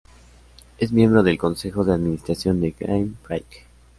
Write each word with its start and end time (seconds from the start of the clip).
Es 0.79 0.91
miembro 0.91 1.21
del 1.21 1.37
consejo 1.37 1.83
de 1.83 1.93
administración 1.93 2.59
de 2.59 2.71
Game 2.75 3.09
Freak. 3.21 3.67